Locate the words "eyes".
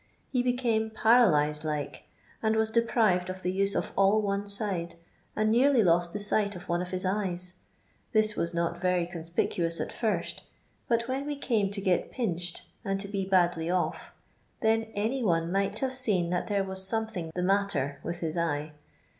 7.07-7.53